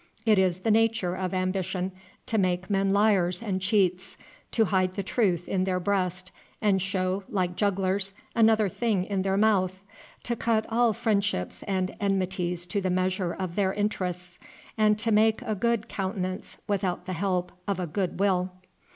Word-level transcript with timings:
It 0.25 0.39
is 0.39 0.61
the 0.61 0.71
nature 0.71 1.13
of 1.13 1.31
ambition 1.31 1.91
to 2.25 2.39
make 2.39 2.71
men 2.71 2.91
liars 2.91 3.39
and 3.39 3.61
cheats, 3.61 4.17
to 4.49 4.65
hide 4.65 4.95
the 4.95 5.03
truth 5.03 5.47
in 5.47 5.63
their 5.63 5.79
breast, 5.79 6.31
and 6.59 6.81
show, 6.81 7.23
like 7.29 7.55
jugglers, 7.55 8.15
another 8.35 8.67
thing 8.67 9.03
in 9.05 9.21
their 9.21 9.37
mouth; 9.37 9.83
to 10.23 10.35
cut 10.35 10.65
all 10.69 10.93
friendships 10.93 11.61
and 11.67 11.95
enmities 11.99 12.65
to 12.65 12.81
the 12.81 12.89
measure 12.89 13.33
of 13.33 13.53
their 13.53 13.73
interests, 13.75 14.39
and 14.75 14.97
to 14.97 15.11
make 15.11 15.43
a 15.43 15.53
good 15.53 15.87
countenance 15.87 16.57
without 16.67 17.05
the 17.05 17.13
help 17.13 17.51
of 17.67 17.79
a 17.79 17.85
good 17.85 18.19
will. 18.19 18.49